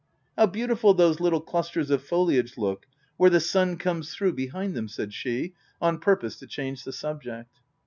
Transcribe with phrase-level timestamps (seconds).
[0.35, 4.87] How beautiful those little clusters of foliage look, where the sun comes through behind them!"
[4.89, 7.55] said she, on purpose to change the subject.